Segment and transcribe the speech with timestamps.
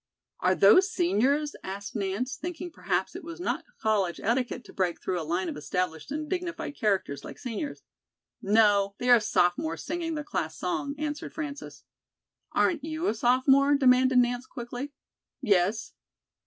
[0.39, 5.21] "Are those seniors?" asked Nance, thinking perhaps it was not college etiquette to break through
[5.21, 7.83] a line of established and dignified characters like seniors.
[8.41, 11.83] "No; they are sophomores singing their class song," answered Frances.
[12.51, 14.91] "Aren't you a sophomore?" demanded Nance quickly.
[15.39, 15.93] "Yes."